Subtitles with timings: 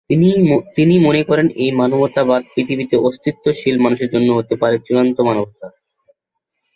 [0.77, 5.71] তিনি মনে করেন এই মানবতাবাদ পৃথিবীতে অস্তিত্বশীল মানুষের জন্য হতে পারে চূড়ান্ত মানবতার।